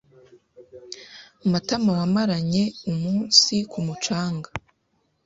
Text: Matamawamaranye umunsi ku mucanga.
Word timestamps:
Matamawamaranye 1.51 2.63
umunsi 2.91 3.53
ku 3.71 3.79
mucanga. 3.85 4.49